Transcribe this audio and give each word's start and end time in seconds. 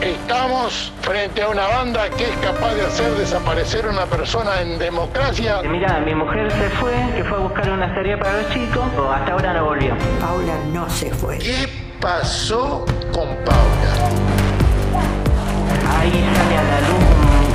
Estamos 0.00 0.92
frente 1.00 1.42
a 1.42 1.48
una 1.48 1.66
banda 1.66 2.08
que 2.10 2.22
es 2.22 2.36
capaz 2.36 2.72
de 2.74 2.82
hacer 2.82 3.10
desaparecer 3.14 3.84
una 3.88 4.06
persona 4.06 4.60
en 4.60 4.78
democracia. 4.78 5.60
Mira, 5.62 5.98
mi 5.98 6.14
mujer 6.14 6.52
se 6.52 6.70
fue, 6.70 6.92
que 7.16 7.24
fue 7.24 7.36
a 7.36 7.40
buscar 7.40 7.68
una 7.68 7.92
tarea 7.92 8.16
para 8.16 8.42
los 8.42 8.52
chicos, 8.52 8.84
hasta 9.12 9.32
ahora 9.32 9.54
no 9.54 9.64
volvió. 9.64 9.96
Paula 10.20 10.54
no 10.72 10.88
se 10.88 11.10
fue. 11.10 11.38
¿Qué 11.38 11.68
pasó 12.00 12.84
con 13.12 13.28
Paula? 13.44 13.92
Ahí 15.98 16.24
sale 16.36 16.58
a 16.58 16.62
la 16.62 16.80
luz 16.80 17.04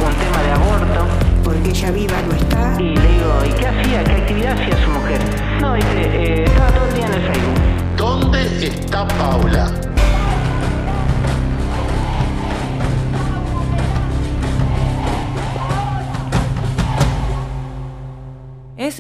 un, 0.05 0.13
tema 0.15 0.43
de 0.43 0.51
aborto. 0.51 1.07
Porque 1.45 1.69
ella 1.69 1.91
viva 1.91 2.21
no 2.27 2.35
está. 2.35 2.75
Y 2.77 2.93
le 2.93 3.07
digo, 3.07 3.45
¿y 3.45 3.49
qué 3.53 3.67
hacía? 3.67 4.03
¿Qué 4.03 4.11
actividad 4.11 4.51
hacía 4.59 4.83
su 4.83 4.89
mujer? 4.89 5.19
No, 5.61 5.75
dice, 5.75 5.87
eh, 5.95 6.43
estaba 6.43 6.67
todo 6.71 6.87
el 6.87 6.93
día 6.93 7.05
en 7.05 7.13
el 7.13 7.21
Facebook. 7.21 7.59
¿Dónde 7.95 8.67
está 8.67 9.07
Paula? 9.07 9.92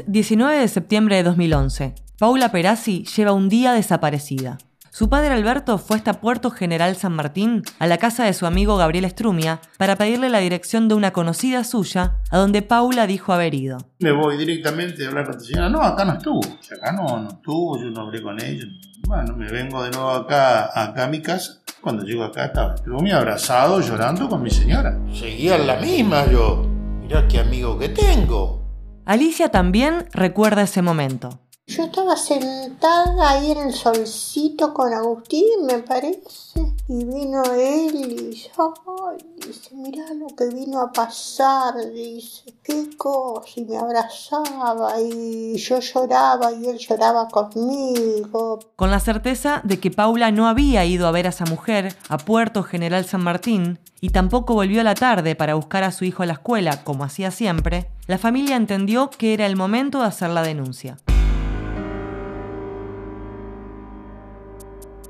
Es 0.03 0.11
19 0.11 0.59
de 0.59 0.67
septiembre 0.67 1.15
de 1.15 1.23
2011. 1.23 1.95
Paula 2.19 2.51
Perazzi 2.51 3.05
lleva 3.05 3.31
un 3.31 3.47
día 3.47 3.71
desaparecida. 3.73 4.57
Su 4.89 5.09
padre 5.09 5.33
Alberto 5.33 5.77
fue 5.77 5.97
hasta 5.97 6.19
Puerto 6.19 6.51
General 6.51 6.95
San 6.95 7.13
Martín, 7.13 7.63
a 7.79 7.87
la 7.87 7.97
casa 7.97 8.25
de 8.25 8.33
su 8.33 8.45
amigo 8.45 8.75
Gabriel 8.75 9.05
Estrumia, 9.05 9.61
para 9.77 9.95
pedirle 9.95 10.29
la 10.29 10.39
dirección 10.39 10.87
de 10.87 10.95
una 10.95 11.11
conocida 11.11 11.63
suya, 11.63 12.17
a 12.29 12.37
donde 12.37 12.61
Paula 12.61 13.07
dijo 13.07 13.33
haber 13.33 13.55
ido. 13.55 13.77
Me 13.99 14.11
voy 14.11 14.37
directamente 14.37 15.05
a 15.05 15.07
hablar 15.07 15.25
con 15.25 15.35
la 15.35 15.39
señora. 15.39 15.69
No, 15.69 15.81
acá 15.81 16.05
no 16.05 16.13
estuvo. 16.13 16.41
Acá 16.41 16.91
no, 16.91 17.19
no 17.19 17.29
estuvo, 17.29 17.79
yo 17.79 17.89
no 17.89 18.01
hablé 18.01 18.21
con 18.21 18.41
ella. 18.41 18.65
Bueno, 19.07 19.35
me 19.35 19.49
vengo 19.49 19.83
de 19.83 19.91
nuevo 19.91 20.11
acá, 20.11 20.69
acá 20.79 21.05
a 21.05 21.07
mi 21.07 21.21
casa. 21.21 21.61
Cuando 21.81 22.03
llego 22.03 22.23
acá 22.23 22.45
estaba 22.45 22.75
Estrumia 22.75 23.17
abrazado, 23.17 23.79
llorando 23.79 24.27
con 24.27 24.43
mi 24.43 24.49
señora. 24.49 24.99
Seguía 25.13 25.55
en 25.55 25.67
la 25.67 25.77
misma 25.77 26.25
yo. 26.29 26.67
Mirá 27.01 27.27
qué 27.27 27.39
amigo 27.39 27.77
que 27.79 27.89
tengo. 27.89 28.62
Alicia 29.05 29.49
también 29.49 30.07
recuerda 30.13 30.63
ese 30.63 30.81
momento. 30.81 31.39
Yo 31.67 31.83
estaba 31.83 32.15
sentada 32.15 33.29
ahí 33.31 33.51
en 33.51 33.57
el 33.57 33.73
solcito 33.73 34.73
con 34.73 34.93
Agustín, 34.93 35.65
me 35.65 35.79
parece, 35.79 36.72
y 36.87 37.05
vino 37.05 37.41
él 37.53 37.95
y 37.95 38.29
dice, 38.29 38.51
ay, 38.57 39.17
dice, 39.37 39.73
mirá 39.73 40.13
lo 40.13 40.27
que 40.27 40.53
vino 40.53 40.81
a 40.81 40.91
pasar, 40.91 41.75
dice, 41.93 42.53
qué 42.61 42.89
cosa, 42.97 43.47
y 43.55 43.65
me 43.65 43.77
abrazaba 43.77 44.99
y 44.99 45.55
yo 45.55 45.79
lloraba 45.79 46.51
y 46.51 46.65
él 46.67 46.77
lloraba 46.77 47.29
conmigo. 47.29 48.59
Con 48.75 48.91
la 48.91 48.99
certeza 48.99 49.61
de 49.63 49.79
que 49.79 49.91
Paula 49.91 50.31
no 50.31 50.47
había 50.47 50.83
ido 50.83 51.07
a 51.07 51.11
ver 51.11 51.25
a 51.25 51.29
esa 51.29 51.45
mujer 51.45 51.95
a 52.09 52.17
Puerto 52.17 52.63
General 52.63 53.05
San 53.05 53.23
Martín 53.23 53.79
y 54.01 54.09
tampoco 54.09 54.53
volvió 54.53 54.81
a 54.81 54.83
la 54.83 54.95
tarde 54.95 55.35
para 55.35 55.55
buscar 55.55 55.83
a 55.83 55.91
su 55.91 56.03
hijo 56.03 56.23
a 56.23 56.25
la 56.25 56.33
escuela, 56.33 56.83
como 56.83 57.05
hacía 57.05 57.31
siempre, 57.31 57.89
la 58.07 58.17
familia 58.17 58.57
entendió 58.57 59.09
que 59.09 59.33
era 59.33 59.45
el 59.45 59.55
momento 59.55 59.99
de 60.01 60.07
hacer 60.07 60.31
la 60.31 60.41
denuncia. 60.41 60.97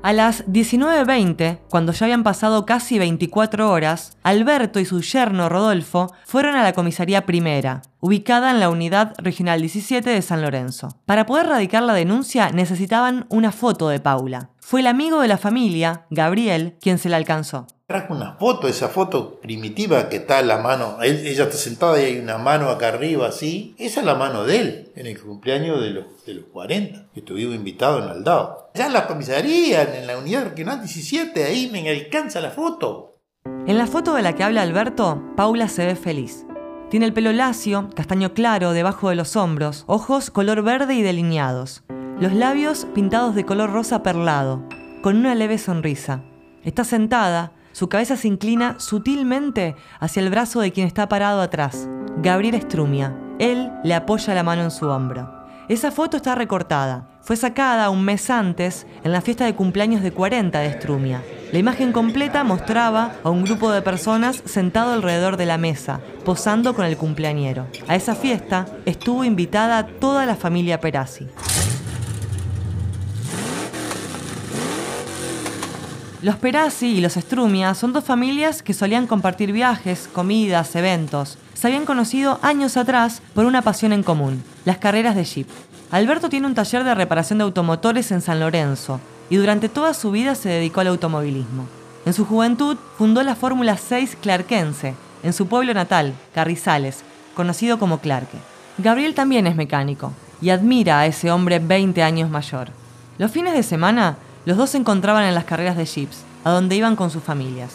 A 0.04 0.12
las 0.12 0.46
19.20, 0.48 1.60
cuando 1.70 1.92
ya 1.92 2.04
habían 2.04 2.24
pasado 2.24 2.66
casi 2.66 2.98
24 2.98 3.70
horas, 3.70 4.18
Alberto 4.22 4.78
y 4.78 4.84
su 4.84 5.00
yerno 5.00 5.48
Rodolfo 5.48 6.12
fueron 6.26 6.56
a 6.56 6.62
la 6.62 6.74
comisaría 6.74 7.24
primera, 7.24 7.80
ubicada 8.00 8.50
en 8.50 8.60
la 8.60 8.68
unidad 8.68 9.14
regional 9.16 9.62
17 9.62 10.10
de 10.10 10.20
San 10.20 10.42
Lorenzo. 10.42 11.00
Para 11.06 11.24
poder 11.24 11.46
radicar 11.46 11.82
la 11.82 11.94
denuncia 11.94 12.50
necesitaban 12.50 13.24
una 13.30 13.50
foto 13.50 13.88
de 13.88 13.98
Paula. 13.98 14.50
Fue 14.60 14.80
el 14.80 14.88
amigo 14.88 15.22
de 15.22 15.28
la 15.28 15.38
familia, 15.38 16.04
Gabriel, 16.10 16.76
quien 16.82 16.98
se 16.98 17.08
la 17.08 17.16
alcanzó. 17.16 17.66
Trajo 17.86 18.14
una 18.14 18.32
foto, 18.36 18.66
esa 18.66 18.88
foto 18.88 19.38
primitiva 19.40 20.08
que 20.08 20.16
está 20.16 20.40
la 20.40 20.56
mano. 20.56 20.96
Ella 21.02 21.44
está 21.44 21.56
sentada 21.58 22.00
y 22.00 22.04
hay 22.04 22.18
una 22.18 22.38
mano 22.38 22.70
acá 22.70 22.88
arriba 22.88 23.28
así. 23.28 23.74
Esa 23.78 24.00
es 24.00 24.06
la 24.06 24.14
mano 24.14 24.44
de 24.44 24.58
él 24.58 24.92
en 24.96 25.06
el 25.06 25.20
cumpleaños 25.20 25.82
de 25.82 25.90
los, 25.90 26.24
de 26.24 26.32
los 26.32 26.46
40, 26.46 27.08
que 27.12 27.20
estuvimos 27.20 27.54
invitados 27.54 28.02
en 28.02 28.08
Aldao. 28.08 28.70
Ya 28.72 28.86
en 28.86 28.94
la 28.94 29.06
comisaría, 29.06 29.82
en 29.82 30.06
la 30.06 30.16
unidad 30.16 30.44
regional 30.44 30.80
17, 30.80 31.44
ahí 31.44 31.68
me 31.70 31.86
alcanza 31.90 32.40
la 32.40 32.52
foto. 32.52 33.18
En 33.66 33.76
la 33.76 33.86
foto 33.86 34.14
de 34.14 34.22
la 34.22 34.34
que 34.34 34.44
habla 34.44 34.62
Alberto, 34.62 35.22
Paula 35.36 35.68
se 35.68 35.84
ve 35.84 35.94
feliz. 35.94 36.46
Tiene 36.88 37.04
el 37.04 37.12
pelo 37.12 37.32
lacio, 37.32 37.90
castaño 37.94 38.32
claro, 38.32 38.72
debajo 38.72 39.10
de 39.10 39.16
los 39.16 39.36
hombros, 39.36 39.84
ojos 39.88 40.30
color 40.30 40.62
verde 40.62 40.94
y 40.94 41.02
delineados, 41.02 41.84
los 42.18 42.32
labios 42.32 42.86
pintados 42.94 43.34
de 43.34 43.44
color 43.44 43.72
rosa 43.72 44.02
perlado, 44.02 44.66
con 45.02 45.16
una 45.16 45.34
leve 45.34 45.58
sonrisa. 45.58 46.22
Está 46.62 46.84
sentada, 46.84 47.52
su 47.74 47.88
cabeza 47.88 48.16
se 48.16 48.28
inclina 48.28 48.76
sutilmente 48.78 49.74
hacia 49.98 50.22
el 50.22 50.30
brazo 50.30 50.60
de 50.60 50.70
quien 50.70 50.86
está 50.86 51.08
parado 51.08 51.40
atrás, 51.40 51.88
Gabriel 52.18 52.54
Estrumia. 52.54 53.12
Él 53.40 53.72
le 53.82 53.94
apoya 53.94 54.32
la 54.32 54.44
mano 54.44 54.62
en 54.62 54.70
su 54.70 54.86
hombro. 54.86 55.28
Esa 55.68 55.90
foto 55.90 56.16
está 56.16 56.36
recortada. 56.36 57.08
Fue 57.22 57.34
sacada 57.36 57.90
un 57.90 58.04
mes 58.04 58.30
antes 58.30 58.86
en 59.02 59.10
la 59.10 59.22
fiesta 59.22 59.44
de 59.44 59.56
cumpleaños 59.56 60.02
de 60.02 60.12
40 60.12 60.60
de 60.60 60.66
Estrumia. 60.68 61.22
La 61.52 61.58
imagen 61.58 61.90
completa 61.90 62.44
mostraba 62.44 63.16
a 63.24 63.30
un 63.30 63.42
grupo 63.42 63.72
de 63.72 63.82
personas 63.82 64.40
sentado 64.44 64.92
alrededor 64.92 65.36
de 65.36 65.46
la 65.46 65.58
mesa, 65.58 66.00
posando 66.24 66.74
con 66.74 66.84
el 66.84 66.96
cumpleañero. 66.96 67.66
A 67.88 67.96
esa 67.96 68.14
fiesta 68.14 68.66
estuvo 68.84 69.24
invitada 69.24 69.84
toda 69.86 70.26
la 70.26 70.36
familia 70.36 70.80
Perazzi. 70.80 71.26
Los 76.24 76.36
Perazzi 76.36 76.86
y 76.86 77.00
los 77.02 77.18
Estrumia 77.18 77.74
son 77.74 77.92
dos 77.92 78.02
familias 78.02 78.62
que 78.62 78.72
solían 78.72 79.06
compartir 79.06 79.52
viajes, 79.52 80.08
comidas, 80.10 80.74
eventos. 80.74 81.36
Se 81.52 81.66
habían 81.66 81.84
conocido 81.84 82.38
años 82.40 82.78
atrás 82.78 83.20
por 83.34 83.44
una 83.44 83.60
pasión 83.60 83.92
en 83.92 84.02
común, 84.02 84.42
las 84.64 84.78
carreras 84.78 85.16
de 85.16 85.24
jeep. 85.24 85.46
Alberto 85.90 86.30
tiene 86.30 86.46
un 86.46 86.54
taller 86.54 86.82
de 86.82 86.94
reparación 86.94 87.40
de 87.40 87.44
automotores 87.44 88.10
en 88.10 88.22
San 88.22 88.40
Lorenzo 88.40 89.00
y 89.28 89.36
durante 89.36 89.68
toda 89.68 89.92
su 89.92 90.12
vida 90.12 90.34
se 90.34 90.48
dedicó 90.48 90.80
al 90.80 90.86
automovilismo. 90.86 91.66
En 92.06 92.14
su 92.14 92.24
juventud 92.24 92.78
fundó 92.96 93.22
la 93.22 93.36
Fórmula 93.36 93.76
6 93.76 94.16
Clarkense, 94.22 94.94
en 95.22 95.34
su 95.34 95.46
pueblo 95.46 95.74
natal, 95.74 96.14
Carrizales, 96.34 97.04
conocido 97.34 97.78
como 97.78 97.98
Clarke. 97.98 98.38
Gabriel 98.78 99.14
también 99.14 99.46
es 99.46 99.56
mecánico 99.56 100.14
y 100.40 100.48
admira 100.48 101.00
a 101.00 101.06
ese 101.06 101.30
hombre 101.30 101.58
20 101.58 102.02
años 102.02 102.30
mayor. 102.30 102.68
Los 103.18 103.30
fines 103.30 103.52
de 103.52 103.62
semana 103.62 104.16
los 104.44 104.56
dos 104.56 104.70
se 104.70 104.78
encontraban 104.78 105.24
en 105.24 105.34
las 105.34 105.44
carreras 105.44 105.76
de 105.76 105.86
jeeps, 105.86 106.22
a 106.44 106.50
donde 106.50 106.76
iban 106.76 106.96
con 106.96 107.10
sus 107.10 107.22
familias. 107.22 107.72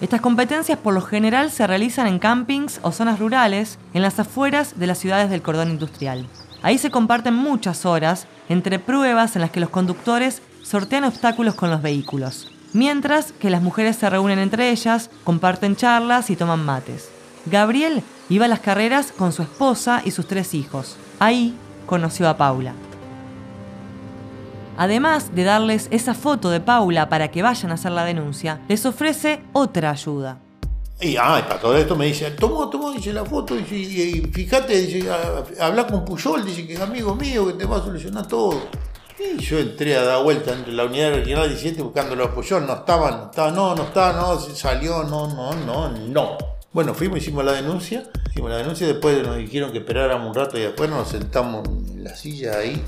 Estas 0.00 0.20
competencias 0.20 0.78
por 0.78 0.94
lo 0.94 1.00
general 1.00 1.50
se 1.50 1.66
realizan 1.66 2.06
en 2.06 2.18
campings 2.18 2.78
o 2.82 2.92
zonas 2.92 3.18
rurales 3.18 3.78
en 3.94 4.02
las 4.02 4.18
afueras 4.18 4.78
de 4.78 4.86
las 4.86 4.98
ciudades 4.98 5.28
del 5.30 5.42
cordón 5.42 5.70
industrial. 5.70 6.26
Ahí 6.62 6.78
se 6.78 6.90
comparten 6.90 7.34
muchas 7.34 7.84
horas 7.84 8.26
entre 8.48 8.78
pruebas 8.78 9.34
en 9.34 9.42
las 9.42 9.50
que 9.50 9.60
los 9.60 9.70
conductores 9.70 10.42
sortean 10.62 11.04
obstáculos 11.04 11.54
con 11.54 11.70
los 11.70 11.82
vehículos, 11.82 12.52
mientras 12.72 13.32
que 13.32 13.50
las 13.50 13.62
mujeres 13.62 13.96
se 13.96 14.10
reúnen 14.10 14.38
entre 14.38 14.70
ellas, 14.70 15.10
comparten 15.24 15.76
charlas 15.76 16.30
y 16.30 16.36
toman 16.36 16.64
mates. 16.64 17.10
Gabriel 17.46 18.02
iba 18.28 18.44
a 18.44 18.48
las 18.48 18.60
carreras 18.60 19.12
con 19.12 19.32
su 19.32 19.42
esposa 19.42 20.02
y 20.04 20.10
sus 20.10 20.26
tres 20.26 20.54
hijos. 20.54 20.96
Ahí 21.18 21.56
conoció 21.86 22.28
a 22.28 22.36
Paula. 22.36 22.74
Además 24.78 25.34
de 25.34 25.42
darles 25.42 25.88
esa 25.90 26.14
foto 26.14 26.50
de 26.50 26.60
Paula 26.60 27.08
para 27.08 27.32
que 27.32 27.42
vayan 27.42 27.72
a 27.72 27.74
hacer 27.74 27.90
la 27.90 28.04
denuncia, 28.04 28.60
les 28.68 28.86
ofrece 28.86 29.42
otra 29.52 29.90
ayuda. 29.90 30.38
Y 31.00 31.16
ay, 31.16 31.42
para 31.42 31.58
todo 31.58 31.76
esto 31.76 31.96
me 31.96 32.06
dice, 32.06 32.30
toma, 32.30 32.70
toma, 32.70 32.92
dice 32.94 33.12
la 33.12 33.24
foto, 33.24 33.58
y, 33.58 33.64
fíjate, 33.64 34.80
dice, 34.80 35.10
habla 35.60 35.84
con 35.84 36.04
Puyol, 36.04 36.44
dice 36.44 36.64
que 36.64 36.74
es 36.74 36.80
amigo 36.80 37.16
mío, 37.16 37.48
que 37.48 37.54
te 37.54 37.64
va 37.64 37.78
a 37.78 37.82
solucionar 37.82 38.28
todo. 38.28 38.62
Y 39.18 39.42
yo 39.42 39.58
entré 39.58 39.96
a 39.96 40.04
dar 40.04 40.22
vuelta 40.22 40.52
entre 40.52 40.72
la 40.72 40.84
unidad 40.84 41.12
regional 41.12 41.48
17 41.48 41.82
buscando 41.82 42.14
los 42.14 42.28
Puyol, 42.28 42.64
no 42.64 42.74
estaban, 42.74 43.18
no 43.18 43.24
estaba, 43.30 43.50
no, 43.50 43.74
no 43.74 43.82
estaba, 43.82 44.12
no, 44.12 44.38
salió, 44.38 45.02
no, 45.02 45.26
no, 45.26 45.54
no, 45.56 45.88
no. 45.90 46.38
Bueno, 46.72 46.94
fuimos, 46.94 47.18
hicimos 47.18 47.44
la 47.44 47.54
denuncia, 47.54 48.04
hicimos 48.30 48.48
la 48.48 48.58
denuncia, 48.58 48.86
después 48.86 49.26
nos 49.26 49.38
dijeron 49.38 49.72
que 49.72 49.78
esperáramos 49.78 50.28
un 50.28 50.34
rato 50.36 50.56
y 50.56 50.60
después 50.60 50.88
nos 50.88 51.08
sentamos 51.08 51.66
en 51.66 52.04
la 52.04 52.14
silla 52.14 52.58
ahí 52.58 52.80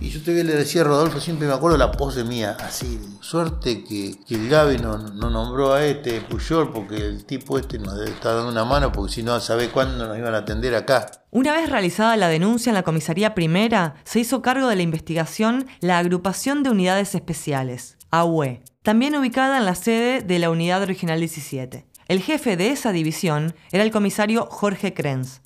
y 0.00 0.10
yo 0.10 0.22
te 0.22 0.44
le 0.44 0.54
decía 0.54 0.82
a 0.82 0.84
Rodolfo, 0.84 1.20
siempre 1.20 1.46
me 1.46 1.54
acuerdo 1.54 1.78
la 1.78 1.92
pose 1.92 2.24
mía, 2.24 2.56
así, 2.60 3.00
suerte 3.20 3.84
que, 3.84 4.14
el 4.34 4.48
Gaby 4.48 4.78
no, 4.78 4.98
nombró 4.98 5.72
a 5.72 5.84
este 5.84 6.20
Puyol 6.20 6.72
porque 6.72 6.96
el 6.96 7.24
tipo 7.24 7.58
este 7.58 7.78
nos 7.78 8.00
está 8.00 8.34
dando 8.34 8.50
una 8.50 8.64
mano 8.64 8.92
porque 8.92 9.12
si 9.12 9.22
no 9.22 9.38
sabe 9.40 9.68
cuándo 9.68 10.06
nos 10.06 10.18
iban 10.18 10.34
a 10.34 10.38
atender 10.38 10.74
acá. 10.74 11.06
Una 11.30 11.52
vez 11.52 11.70
realizada 11.70 12.16
la 12.16 12.28
denuncia 12.28 12.70
en 12.70 12.74
la 12.74 12.82
comisaría 12.82 13.34
primera, 13.34 13.94
se 14.04 14.20
hizo 14.20 14.42
cargo 14.42 14.68
de 14.68 14.76
la 14.76 14.82
investigación 14.82 15.66
la 15.80 15.98
Agrupación 15.98 16.62
de 16.62 16.70
Unidades 16.70 17.14
Especiales, 17.14 17.96
AUE, 18.10 18.62
también 18.82 19.16
ubicada 19.16 19.58
en 19.58 19.64
la 19.64 19.74
sede 19.74 20.22
de 20.22 20.38
la 20.38 20.50
Unidad 20.50 20.84
Regional 20.86 21.18
17. 21.18 21.86
El 22.06 22.20
jefe 22.20 22.56
de 22.56 22.68
esa 22.68 22.92
división 22.92 23.54
era 23.72 23.82
el 23.82 23.90
comisario 23.90 24.46
Jorge 24.46 24.92
Krenz. 24.92 25.40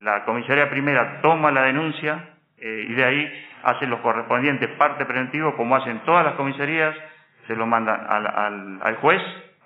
La 0.00 0.24
comisaría 0.24 0.70
primera 0.70 1.20
toma 1.22 1.50
la 1.50 1.62
denuncia 1.62 2.36
eh, 2.56 2.86
y 2.88 2.94
de 2.94 3.04
ahí 3.04 3.43
hacen 3.64 3.90
los 3.90 4.00
correspondientes 4.00 4.68
parte 4.76 5.04
preventivo, 5.06 5.56
como 5.56 5.76
hacen 5.76 6.00
todas 6.00 6.24
las 6.24 6.34
comisarías, 6.34 6.94
se 7.46 7.56
lo 7.56 7.66
mandan 7.66 8.06
al, 8.08 8.96
juez, 8.96 9.22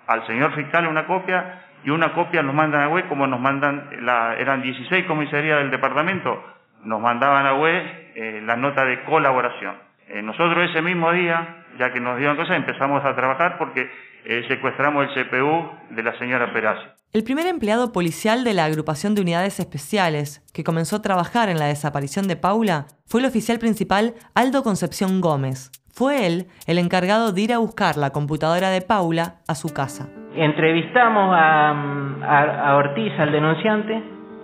al 0.07 0.25
señor 0.27 0.53
fiscal 0.55 0.87
una 0.87 1.05
copia 1.05 1.61
y 1.83 1.89
una 1.89 2.13
copia 2.13 2.41
nos 2.41 2.55
mandan 2.55 2.81
a 2.81 2.89
web 2.89 3.07
como 3.07 3.27
nos 3.27 3.39
mandan, 3.39 3.89
la, 4.01 4.35
eran 4.37 4.61
16 4.61 5.05
comisarías 5.05 5.59
del 5.59 5.71
departamento, 5.71 6.43
nos 6.83 7.01
mandaban 7.01 7.45
a 7.45 7.53
web 7.53 7.83
eh, 8.15 8.41
la 8.45 8.55
nota 8.55 8.83
de 8.85 9.03
colaboración. 9.03 9.75
Eh, 10.07 10.21
nosotros 10.21 10.69
ese 10.69 10.81
mismo 10.81 11.11
día, 11.11 11.63
ya 11.77 11.91
que 11.93 11.99
nos 11.99 12.17
dieron 12.17 12.35
cosas, 12.35 12.57
empezamos 12.57 13.03
a 13.05 13.15
trabajar 13.15 13.57
porque 13.57 13.89
eh, 14.25 14.43
secuestramos 14.47 15.05
el 15.07 15.25
CPU 15.25 15.69
de 15.95 16.03
la 16.03 16.17
señora 16.19 16.51
Perazzi. 16.53 16.85
El 17.11 17.23
primer 17.23 17.47
empleado 17.47 17.91
policial 17.91 18.43
de 18.43 18.53
la 18.53 18.65
agrupación 18.65 19.15
de 19.15 19.21
unidades 19.21 19.59
especiales 19.59 20.45
que 20.53 20.63
comenzó 20.63 20.97
a 20.97 21.01
trabajar 21.01 21.49
en 21.49 21.57
la 21.57 21.65
desaparición 21.65 22.27
de 22.27 22.35
Paula 22.35 22.85
fue 23.07 23.21
el 23.21 23.27
oficial 23.27 23.57
principal 23.57 24.13
Aldo 24.35 24.61
Concepción 24.61 25.19
Gómez. 25.19 25.71
Fue 25.91 26.27
él 26.27 26.45
el 26.67 26.77
encargado 26.77 27.31
de 27.33 27.41
ir 27.41 27.51
a 27.51 27.57
buscar 27.57 27.97
la 27.97 28.11
computadora 28.11 28.69
de 28.69 28.81
Paula 28.81 29.37
a 29.47 29.55
su 29.55 29.73
casa. 29.73 30.07
Entrevistamos 30.35 31.35
a, 31.35 31.71
a- 31.71 32.69
a 32.69 32.75
Ortiz, 32.77 33.11
al 33.17 33.31
denunciante, 33.31 34.03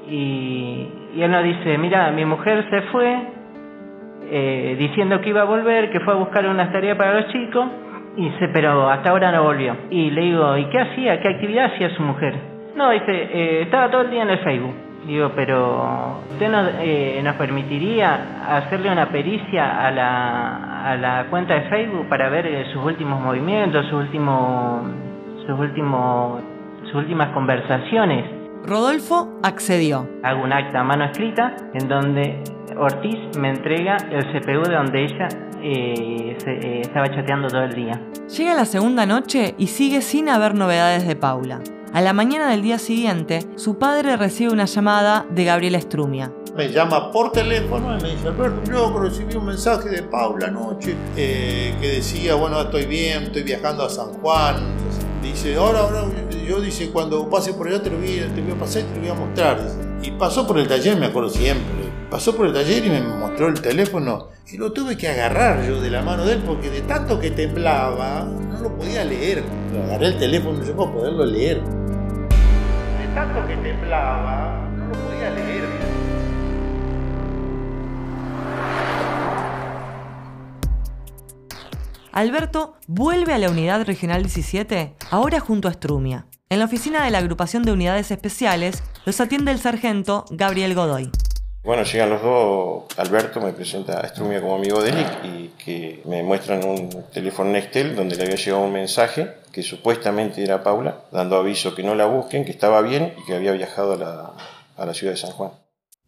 y, 0.09 0.89
y 1.15 1.21
él 1.21 1.29
nos 1.31 1.43
dice, 1.43 1.77
mira, 1.77 2.11
mi 2.11 2.25
mujer 2.25 2.67
se 2.71 2.81
fue 2.91 3.27
eh, 4.31 4.75
diciendo 4.79 5.21
que 5.21 5.29
iba 5.29 5.41
a 5.41 5.45
volver, 5.45 5.91
que 5.91 5.99
fue 5.99 6.13
a 6.13 6.17
buscar 6.17 6.47
unas 6.47 6.71
tareas 6.71 6.97
para 6.97 7.21
los 7.21 7.31
chicos, 7.31 7.67
y 8.17 8.29
dice, 8.29 8.49
pero 8.53 8.89
hasta 8.89 9.09
ahora 9.09 9.31
no 9.31 9.43
volvió. 9.43 9.75
Y 9.89 10.09
le 10.11 10.21
digo, 10.21 10.57
¿y 10.57 10.65
qué 10.65 10.79
hacía? 10.79 11.19
¿Qué 11.21 11.27
actividad 11.27 11.73
hacía 11.73 11.89
su 11.95 12.03
mujer? 12.03 12.35
No, 12.75 12.89
dice, 12.91 13.11
eh, 13.11 13.61
estaba 13.63 13.89
todo 13.89 14.01
el 14.01 14.11
día 14.11 14.23
en 14.23 14.29
el 14.29 14.39
Facebook. 14.39 14.73
Digo, 15.05 15.31
pero 15.35 16.19
¿usted 16.31 16.49
nos, 16.49 16.67
eh, 16.81 17.21
nos 17.23 17.35
permitiría 17.35 18.57
hacerle 18.57 18.91
una 18.91 19.05
pericia 19.07 19.85
a 19.85 19.91
la, 19.91 20.91
a 20.91 20.97
la 20.97 21.25
cuenta 21.29 21.53
de 21.53 21.61
Facebook 21.69 22.09
para 22.09 22.29
ver 22.29 22.47
eh, 22.47 22.65
sus 22.73 22.83
últimos 22.83 23.21
movimientos, 23.21 23.85
sus 23.85 24.01
últimos, 24.05 24.81
sus 25.45 25.59
últimos, 25.59 26.41
sus 26.85 26.95
últimas 26.95 27.29
conversaciones? 27.29 28.34
Rodolfo 28.65 29.29
accedió. 29.43 30.07
Hago 30.23 30.43
un 30.43 30.51
acta 30.53 30.79
a 30.81 30.83
mano 30.83 31.05
escrita 31.05 31.55
en 31.73 31.87
donde 31.87 32.43
Ortiz 32.77 33.37
me 33.39 33.49
entrega 33.51 33.95
el 34.11 34.23
CPU 34.33 34.63
de 34.67 34.75
donde 34.75 35.03
ella 35.05 35.27
eh, 35.61 36.35
se- 36.43 36.51
eh, 36.51 36.81
estaba 36.81 37.09
chateando 37.09 37.47
todo 37.47 37.63
el 37.63 37.73
día. 37.73 38.01
Llega 38.37 38.53
la 38.53 38.65
segunda 38.65 39.05
noche 39.05 39.55
y 39.57 39.67
sigue 39.67 40.01
sin 40.01 40.29
haber 40.29 40.55
novedades 40.55 41.07
de 41.07 41.15
Paula. 41.15 41.61
A 41.93 42.01
la 42.01 42.11
mañana 42.11 42.49
del 42.51 42.61
día 42.61 42.77
siguiente, 42.77 43.39
su 43.55 43.77
padre 43.79 44.17
recibe 44.17 44.51
una 44.51 44.65
llamada 44.65 45.25
de 45.29 45.45
Gabriela 45.45 45.79
Strumia. 45.79 46.31
Me 46.57 46.69
llama 46.69 47.11
por 47.11 47.31
teléfono 47.31 47.97
y 47.97 48.01
me 48.01 48.09
dice, 48.11 48.27
Alberto, 48.29 48.61
yo 48.71 48.99
recibí 48.99 49.35
un 49.35 49.45
mensaje 49.45 49.89
de 49.89 50.03
Paula 50.03 50.47
anoche 50.47 50.95
eh, 51.17 51.73
que 51.79 51.87
decía, 51.87 52.35
bueno, 52.35 52.61
estoy 52.61 52.85
bien, 52.85 53.23
estoy 53.23 53.43
viajando 53.43 53.83
a 53.85 53.89
San 53.89 54.07
Juan. 54.21 54.55
Dice, 55.25 55.55
ahora, 55.55 55.79
ahora, 55.79 56.03
yo 56.47 56.61
dice, 56.61 56.91
cuando 56.91 57.27
pase 57.27 57.51
por 57.53 57.67
allá 57.67 57.81
te 57.81 57.89
lo 57.89 57.97
voy, 57.97 58.19
te 58.35 58.41
voy 58.41 58.51
a 58.51 58.59
pasar 58.59 58.83
y 58.83 58.85
te 58.85 58.93
lo 58.93 59.01
voy 59.01 59.09
a 59.09 59.13
mostrar. 59.15 59.57
Y 60.03 60.11
pasó 60.11 60.45
por 60.45 60.59
el 60.59 60.67
taller, 60.67 60.97
me 60.97 61.07
acuerdo 61.07 61.29
siempre. 61.29 61.65
Pasó 62.11 62.35
por 62.35 62.45
el 62.45 62.53
taller 62.53 62.85
y 62.85 62.89
me 62.91 63.01
mostró 63.01 63.47
el 63.47 63.59
teléfono 63.59 64.29
y 64.51 64.57
lo 64.57 64.71
tuve 64.71 64.95
que 64.95 65.07
agarrar 65.07 65.65
yo 65.65 65.81
de 65.81 65.89
la 65.89 66.03
mano 66.03 66.23
de 66.25 66.33
él 66.33 66.43
porque 66.45 66.69
de 66.69 66.81
tanto 66.81 67.19
que 67.19 67.31
temblaba 67.31 68.23
no 68.23 68.59
lo 68.61 68.77
podía 68.77 69.03
leer. 69.03 69.43
Agarré 69.85 70.07
el 70.09 70.19
teléfono 70.19 70.63
yo 70.63 70.77
para 70.77 70.91
poderlo 70.91 71.25
leer. 71.25 71.57
De 71.57 73.07
tanto 73.15 73.47
que 73.47 73.57
temblaba 73.57 74.69
no 74.77 74.85
lo 74.85 74.93
podía 74.93 75.31
leer. 75.31 75.84
Alberto 82.15 82.77
vuelve 82.87 83.33
a 83.33 83.37
la 83.37 83.49
unidad 83.49 83.83
regional 83.85 84.21
17, 84.23 84.95
ahora 85.11 85.41
junto 85.41 85.67
a 85.67 85.73
Strumia. 85.73 86.27
En 86.47 86.59
la 86.59 86.65
oficina 86.65 87.03
de 87.03 87.11
la 87.11 87.17
agrupación 87.17 87.63
de 87.63 87.73
unidades 87.73 88.09
especiales 88.09 88.81
los 89.05 89.19
atiende 89.19 89.51
el 89.51 89.59
sargento 89.59 90.23
Gabriel 90.31 90.75
Godoy. 90.75 91.11
Bueno, 91.65 91.83
llegan 91.83 92.11
los 92.11 92.21
dos, 92.21 92.85
Alberto 92.95 93.41
me 93.41 93.51
presenta 93.51 93.99
a 93.99 94.07
Strumia 94.07 94.39
como 94.39 94.55
amigo 94.55 94.81
de 94.81 94.91
él 94.91 95.05
y 95.25 95.47
que 95.61 96.03
me 96.05 96.23
muestran 96.23 96.63
un 96.63 97.03
teléfono 97.11 97.51
Nextel 97.51 97.97
donde 97.97 98.15
le 98.15 98.23
había 98.23 98.37
llegado 98.37 98.63
un 98.63 98.71
mensaje 98.71 99.33
que 99.51 99.61
supuestamente 99.61 100.41
era 100.41 100.63
Paula, 100.63 101.01
dando 101.11 101.35
aviso 101.35 101.75
que 101.75 101.83
no 101.83 101.95
la 101.95 102.05
busquen, 102.05 102.45
que 102.45 102.51
estaba 102.51 102.79
bien 102.79 103.13
y 103.21 103.25
que 103.25 103.35
había 103.35 103.51
viajado 103.51 103.91
a 103.91 103.97
la, 103.97 104.33
a 104.77 104.85
la 104.85 104.93
ciudad 104.93 105.11
de 105.11 105.17
San 105.17 105.31
Juan. 105.31 105.51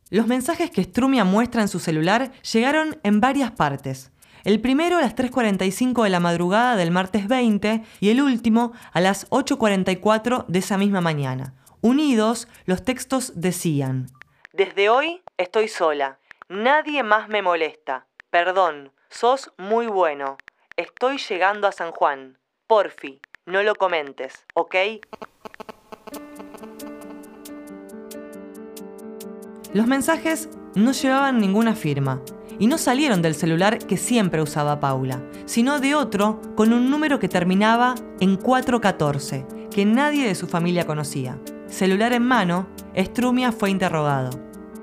Los 0.10 0.26
mensajes 0.28 0.72
que 0.72 0.86
Strumia 0.86 1.26
muestra 1.26 1.62
en 1.62 1.68
su 1.68 1.80
celular 1.80 2.32
llegaron 2.50 2.98
en 3.04 3.20
varias 3.20 3.52
partes. 3.52 4.12
El 4.48 4.62
primero 4.62 4.96
a 4.96 5.02
las 5.02 5.14
3.45 5.14 6.06
de 6.06 6.10
la 6.10 6.22
madrugada 6.22 6.78
del 6.78 6.90
martes 6.90 7.28
20 7.28 7.84
y 8.00 8.10
el 8.12 8.22
último 8.22 8.72
a 8.94 9.02
las 9.02 9.30
8.44 9.30 10.46
de 10.48 10.60
esa 10.60 10.78
misma 10.78 11.02
mañana. 11.02 11.54
Unidos, 11.82 12.48
los 12.64 12.86
textos 12.86 13.34
decían, 13.36 14.08
Desde 14.54 14.88
hoy 14.88 15.22
estoy 15.36 15.68
sola. 15.68 16.20
Nadie 16.48 17.04
más 17.04 17.28
me 17.28 17.42
molesta. 17.42 18.08
Perdón, 18.30 18.94
sos 19.10 19.52
muy 19.58 19.88
bueno. 19.88 20.38
Estoy 20.78 21.18
llegando 21.18 21.68
a 21.68 21.74
San 21.74 21.92
Juan. 21.92 22.38
Porfi, 22.68 23.20
no 23.46 23.64
lo 23.64 23.76
comentes, 23.76 24.46
¿ok? 24.54 24.76
Los 29.74 29.88
mensajes 29.88 30.48
no 30.74 30.94
llevaban 30.94 31.38
ninguna 31.38 31.76
firma 31.76 32.22
y 32.60 32.68
no 32.68 32.78
salieron 32.78 33.22
del 33.22 33.36
celular 33.36 33.80
que 33.80 33.98
siempre 33.98 34.42
usaba 34.42 34.80
Paula, 34.80 35.22
sino 35.46 35.80
de 35.80 35.96
otro 35.96 36.42
con 36.56 36.74
un 36.74 36.90
número 36.90 37.20
que 37.20 37.30
terminaba 37.30 37.96
en 38.20 38.36
414, 38.38 39.46
que 39.72 39.86
nadie 39.86 40.28
de 40.28 40.36
su 40.36 40.48
familia 40.48 40.86
conocía. 40.86 41.38
Celular 41.68 42.14
en 42.14 42.24
mano, 42.24 42.68
Strumia 42.96 43.52
fue 43.52 43.70
interrogado. 43.70 44.32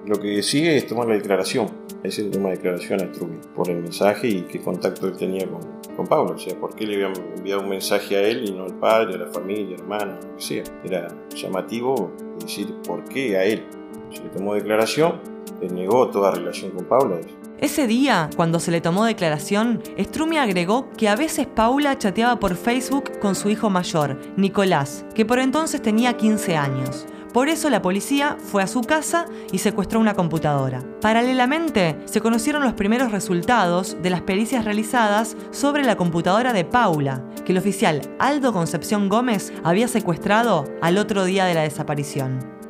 Lo 0.06 0.20
que 0.20 0.42
sigue 0.42 0.76
es 0.76 0.86
tomar 0.86 1.08
la 1.08 1.14
declaración. 1.14 1.68
Ese 2.02 2.26
es 2.26 2.30
toma 2.30 2.50
declaración 2.50 3.00
a 3.00 3.06
Strumia 3.06 3.40
por 3.54 3.70
el 3.70 3.78
mensaje 3.78 4.28
y 4.28 4.42
qué 4.42 4.60
contacto 4.60 5.06
él 5.08 5.16
tenía 5.16 5.46
con, 5.46 5.62
con 5.96 6.06
Paula. 6.06 6.32
O 6.32 6.38
sea, 6.38 6.54
por 6.60 6.74
qué 6.76 6.86
le 6.86 6.96
habían 6.96 7.14
enviado 7.34 7.62
un 7.62 7.70
mensaje 7.70 8.14
a 8.16 8.20
él 8.20 8.44
y 8.46 8.52
no 8.52 8.64
al 8.64 8.74
padre, 8.74 9.14
a 9.14 9.18
la 9.18 9.26
familia, 9.28 9.76
hermana, 9.76 10.18
lo 10.22 10.36
que 10.36 10.42
sea. 10.42 10.64
Era 10.84 11.08
llamativo 11.34 12.12
decir 12.38 12.74
por 12.86 13.02
qué 13.04 13.38
a 13.38 13.44
él. 13.44 13.64
Se 14.12 14.22
le 14.22 14.28
tomó 14.28 14.54
declaración, 14.54 15.20
él 15.62 15.74
negó 15.74 16.08
toda 16.08 16.32
relación 16.32 16.72
con 16.72 16.84
Paula. 16.84 17.16
Ese 17.58 17.86
día, 17.86 18.30
cuando 18.36 18.58
se 18.58 18.72
le 18.72 18.80
tomó 18.80 19.04
declaración, 19.04 19.80
Strumia 19.96 20.42
agregó 20.42 20.90
que 20.96 21.08
a 21.08 21.14
veces 21.14 21.46
Paula 21.46 21.96
chateaba 21.96 22.40
por 22.40 22.56
Facebook 22.56 23.18
con 23.20 23.36
su 23.36 23.48
hijo 23.48 23.70
mayor, 23.70 24.20
Nicolás, 24.36 25.04
que 25.14 25.24
por 25.24 25.38
entonces 25.38 25.80
tenía 25.80 26.16
15 26.16 26.56
años. 26.56 27.06
Por 27.32 27.48
eso 27.48 27.70
la 27.70 27.82
policía 27.82 28.36
fue 28.38 28.62
a 28.62 28.66
su 28.66 28.80
casa 28.82 29.26
y 29.50 29.58
secuestró 29.58 29.98
una 29.98 30.14
computadora. 30.14 30.84
Paralelamente, 31.00 31.96
se 32.06 32.20
conocieron 32.20 32.62
los 32.62 32.74
primeros 32.74 33.12
resultados 33.12 33.96
de 34.02 34.10
las 34.10 34.22
pericias 34.22 34.64
realizadas 34.64 35.36
sobre 35.50 35.84
la 35.84 35.96
computadora 35.96 36.52
de 36.52 36.64
Paula, 36.64 37.24
que 37.44 37.52
el 37.52 37.58
oficial 37.58 38.02
Aldo 38.18 38.52
Concepción 38.52 39.08
Gómez 39.08 39.52
había 39.62 39.88
secuestrado 39.88 40.64
al 40.82 40.98
otro 40.98 41.24
día 41.24 41.44
de 41.44 41.54
la 41.54 41.62
desaparición. 41.62 42.63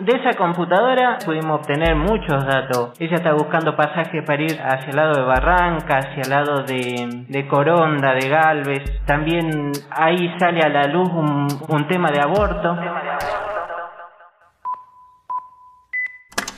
De 0.00 0.16
esa 0.16 0.34
computadora 0.34 1.18
pudimos 1.22 1.60
obtener 1.60 1.94
muchos 1.94 2.42
datos. 2.46 2.98
Ella 2.98 3.16
está 3.16 3.34
buscando 3.34 3.76
pasajes 3.76 4.24
para 4.24 4.42
ir 4.42 4.58
hacia 4.58 4.88
el 4.88 4.96
lado 4.96 5.12
de 5.12 5.22
Barranca, 5.22 5.98
hacia 5.98 6.22
el 6.22 6.30
lado 6.30 6.62
de, 6.62 7.26
de 7.28 7.46
Coronda, 7.46 8.14
de 8.14 8.26
Galvez. 8.26 9.04
También 9.04 9.72
ahí 9.90 10.34
sale 10.38 10.60
a 10.62 10.70
la 10.70 10.84
luz 10.84 11.06
un, 11.10 11.46
un 11.68 11.86
tema 11.86 12.10
de 12.10 12.18
aborto. 12.18 12.78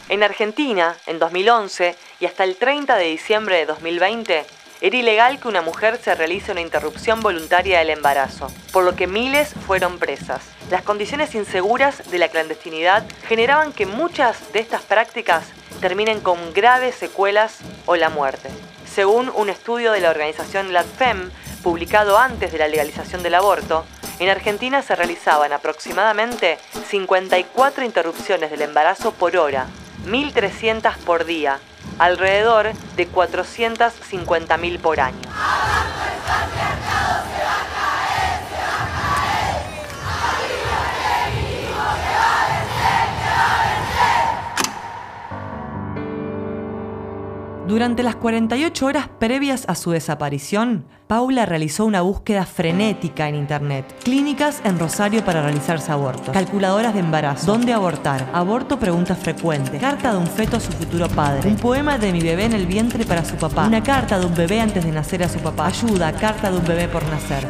En 0.08 0.22
Argentina, 0.22 0.92
en 1.08 1.18
2011 1.18 1.96
y 2.20 2.26
hasta 2.26 2.44
el 2.44 2.56
30 2.56 2.94
de 2.94 3.06
diciembre 3.06 3.56
de 3.56 3.66
2020, 3.66 4.44
era 4.82 4.96
ilegal 4.96 5.38
que 5.38 5.46
una 5.46 5.62
mujer 5.62 5.96
se 6.02 6.12
realice 6.16 6.50
una 6.50 6.60
interrupción 6.60 7.20
voluntaria 7.20 7.78
del 7.78 7.90
embarazo, 7.90 8.50
por 8.72 8.82
lo 8.82 8.96
que 8.96 9.06
miles 9.06 9.54
fueron 9.64 10.00
presas. 10.00 10.42
Las 10.70 10.82
condiciones 10.82 11.36
inseguras 11.36 12.10
de 12.10 12.18
la 12.18 12.28
clandestinidad 12.28 13.04
generaban 13.28 13.72
que 13.72 13.86
muchas 13.86 14.52
de 14.52 14.58
estas 14.58 14.82
prácticas 14.82 15.44
terminen 15.80 16.18
con 16.18 16.52
graves 16.52 16.96
secuelas 16.96 17.58
o 17.86 17.94
la 17.94 18.10
muerte. 18.10 18.48
Según 18.84 19.30
un 19.32 19.50
estudio 19.50 19.92
de 19.92 20.00
la 20.00 20.10
organización 20.10 20.72
LADFEM, 20.72 21.30
publicado 21.62 22.18
antes 22.18 22.50
de 22.50 22.58
la 22.58 22.66
legalización 22.66 23.22
del 23.22 23.36
aborto, 23.36 23.86
en 24.18 24.30
Argentina 24.30 24.82
se 24.82 24.96
realizaban 24.96 25.52
aproximadamente 25.52 26.58
54 26.88 27.84
interrupciones 27.84 28.50
del 28.50 28.62
embarazo 28.62 29.12
por 29.12 29.36
hora, 29.36 29.68
1.300 30.06 30.96
por 31.04 31.24
día, 31.24 31.60
alrededor 31.98 32.72
de 32.96 33.10
450.000 33.10 34.78
por 34.78 35.00
año. 35.00 35.28
Durante 47.73 48.02
las 48.02 48.17
48 48.17 48.85
horas 48.85 49.09
previas 49.19 49.64
a 49.67 49.75
su 49.75 49.93
desaparición, 49.93 50.85
Paula 51.07 51.47
realizó 51.47 51.87
una 51.87 52.02
búsqueda 52.02 52.45
frenética 52.45 53.31
en 53.31 53.35
internet. 53.35 53.87
Clínicas 54.05 54.61
en 54.64 54.79
Rosario 54.79 55.25
para 55.25 55.41
realizarse 55.41 55.91
abortos. 55.91 56.35
Calculadoras 56.35 56.93
de 56.93 57.00
embarazo. 57.00 57.47
¿Dónde 57.47 57.73
abortar? 57.73 58.29
Aborto 58.35 58.79
preguntas 58.79 59.17
frecuentes. 59.17 59.81
Carta 59.81 60.12
de 60.12 60.19
un 60.19 60.26
feto 60.26 60.59
a 60.59 60.61
su 60.61 60.71
futuro 60.71 61.09
padre. 61.09 61.49
Un 61.49 61.57
poema 61.57 61.97
de 61.97 62.12
mi 62.12 62.21
bebé 62.21 62.45
en 62.45 62.52
el 62.52 62.67
vientre 62.67 63.07
para 63.07 63.25
su 63.25 63.37
papá. 63.37 63.69
Una 63.69 63.83
carta 63.83 64.19
de 64.19 64.26
un 64.26 64.35
bebé 64.35 64.61
antes 64.61 64.85
de 64.85 64.93
nacer 64.93 65.23
a 65.23 65.31
su 65.31 65.38
papá. 65.38 65.69
Ayuda, 65.69 66.12
carta 66.12 66.50
de 66.50 66.59
un 66.59 66.67
bebé 66.67 66.88
por 66.88 67.02
nacer. 67.05 67.49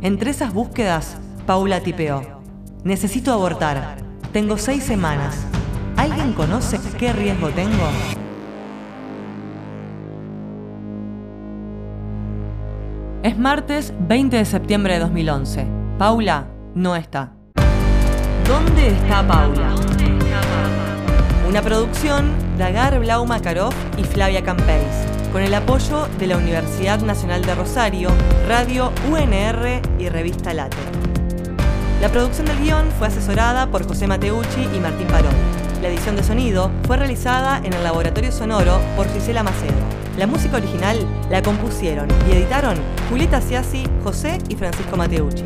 Entre 0.00 0.30
esas 0.30 0.54
búsquedas, 0.54 1.16
Paula 1.44 1.80
tipeó. 1.80 2.40
Necesito 2.84 3.32
abortar. 3.32 3.96
Tengo 4.32 4.58
seis 4.58 4.84
semanas. 4.84 5.44
¿Alguien 5.96 6.32
conoce 6.34 6.78
qué 7.04 7.12
riesgo 7.12 7.50
tengo? 7.50 7.86
Es 13.22 13.36
martes 13.36 13.92
20 13.98 14.38
de 14.38 14.44
septiembre 14.46 14.94
de 14.94 15.00
2011. 15.00 15.66
Paula 15.98 16.46
no 16.74 16.96
está. 16.96 17.34
¿Dónde 18.48 18.88
está 18.88 19.26
Paula? 19.26 19.74
Una 21.46 21.60
producción 21.60 22.32
de 22.56 22.64
Agar 22.64 22.98
Blau 22.98 23.26
Makarov 23.26 23.74
y 23.98 24.04
Flavia 24.04 24.42
Campeis, 24.42 24.94
con 25.30 25.42
el 25.42 25.52
apoyo 25.52 26.08
de 26.18 26.26
la 26.26 26.38
Universidad 26.38 27.00
Nacional 27.00 27.44
de 27.44 27.54
Rosario, 27.54 28.08
Radio 28.48 28.92
UNR 29.10 29.82
y 29.98 30.08
Revista 30.08 30.54
Late. 30.54 30.78
La 32.00 32.08
producción 32.08 32.46
del 32.46 32.60
guion 32.60 32.86
fue 32.98 33.08
asesorada 33.08 33.66
por 33.66 33.86
José 33.86 34.06
Mateucci 34.06 34.62
y 34.74 34.80
Martín 34.80 35.06
Parón. 35.08 35.63
La 35.84 35.90
edición 35.90 36.16
de 36.16 36.22
sonido 36.22 36.70
fue 36.86 36.96
realizada 36.96 37.58
en 37.58 37.74
el 37.74 37.84
laboratorio 37.84 38.32
sonoro 38.32 38.80
por 38.96 39.06
Gisela 39.12 39.42
Macedo. 39.42 39.74
La 40.16 40.26
música 40.26 40.56
original 40.56 40.96
la 41.28 41.42
compusieron 41.42 42.08
y 42.26 42.32
editaron 42.32 42.78
Julieta 43.10 43.42
Ciasi, 43.42 43.84
José 44.02 44.38
y 44.48 44.56
Francisco 44.56 44.96
Mateucci. 44.96 45.44